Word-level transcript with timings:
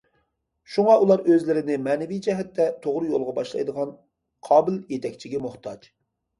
شۇڭا 0.75 0.95
ئۇلار 1.03 1.21
ئۆزلىرىنى 1.33 1.77
مەنىۋى 1.89 2.17
جەھەتتە 2.29 2.67
توغرا 2.87 3.11
يولغا 3.13 3.37
باشلايدىغان 3.39 3.95
قابىل 4.51 4.83
يېتەكچىگە 4.99 5.47
موھتاج. 5.49 5.91